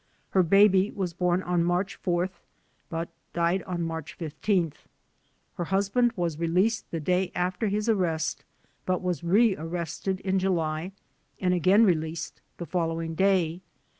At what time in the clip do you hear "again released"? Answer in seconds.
11.53-12.41